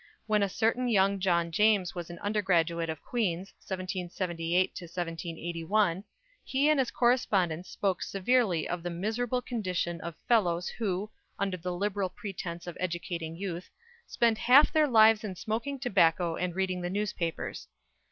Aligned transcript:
When 0.25 0.41
a 0.41 0.49
certain 0.49 0.87
young 0.87 1.19
John 1.19 1.51
James 1.51 1.93
was 1.93 2.09
an 2.09 2.17
undergraduate 2.23 2.89
of 2.89 3.03
Queen's, 3.03 3.53
1778 3.59 4.73
to 4.73 4.85
1781, 4.85 6.03
he 6.43 6.67
and 6.71 6.79
his 6.79 6.89
correspondents 6.89 7.69
spoke 7.69 8.01
severely 8.01 8.67
of 8.67 8.81
the 8.81 8.89
"miserable 8.89 9.43
condition 9.43 10.01
of 10.01 10.15
Fellows 10.27 10.69
who 10.69 11.11
(under 11.37 11.55
the 11.57 11.71
liberal 11.71 12.09
pretence 12.09 12.65
of 12.65 12.75
educating 12.79 13.35
youth) 13.35 13.69
spend 14.07 14.39
half 14.39 14.73
their 14.73 14.87
lives 14.87 15.23
in 15.23 15.35
smoking 15.35 15.77
tobacco 15.77 16.35
and 16.35 16.55
reading 16.55 16.81
the 16.81 16.89
newspapers." 16.89 17.67